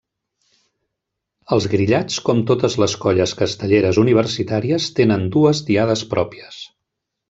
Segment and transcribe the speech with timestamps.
[1.57, 6.63] Els Grillats com totes les colles castelleres universitàries tenen dues diades pròpies.